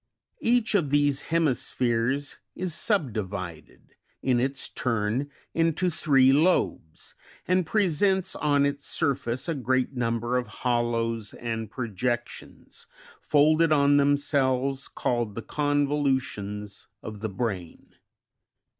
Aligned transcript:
Each 0.41 0.73
of 0.73 0.89
these 0.89 1.21
hemispheres 1.29 2.37
is 2.55 2.73
subdivided, 2.73 3.93
in 4.23 4.39
its 4.39 4.67
turn, 4.67 5.29
into 5.53 5.91
three 5.91 6.33
lobes, 6.33 7.13
and 7.47 7.67
presents 7.67 8.35
on 8.35 8.65
its 8.65 8.87
surface 8.87 9.47
a 9.47 9.53
great 9.53 9.95
number 9.95 10.37
of 10.37 10.47
hollows 10.65 11.35
and 11.35 11.69
projec 11.71 12.27
tions, 12.29 12.87
folded 13.19 13.71
on 13.71 13.97
themselves, 13.97 14.87
called 14.87 15.35
the 15.35 15.43
convolutions 15.43 16.87
of 17.03 17.19
the 17.19 17.29
brain. 17.29 17.93